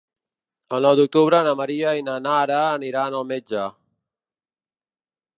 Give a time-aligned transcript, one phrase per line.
[0.75, 3.67] El nou d'octubre na Maria i na Nara aniran al metge.